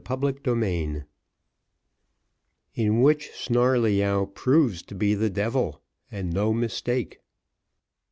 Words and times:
Chapter 0.07 0.31
XXII 0.47 1.03
In 2.73 3.01
which 3.03 3.29
Snarleyyow 3.35 4.33
proves 4.33 4.81
to 4.81 4.95
be 4.95 5.13
the 5.13 5.29
devil, 5.29 5.83
and 6.09 6.33
no 6.33 6.51
mistake. 6.51 7.19